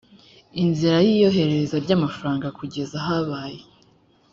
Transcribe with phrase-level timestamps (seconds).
[0.61, 3.61] inzira y iyohereza ry amafaranga kugeza habaye